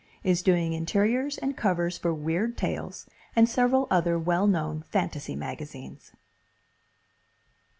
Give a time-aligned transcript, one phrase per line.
[0.23, 3.05] Is doing interiors and covers for Weird Tales
[3.35, 6.13] and several other wellknown fantasy magazines.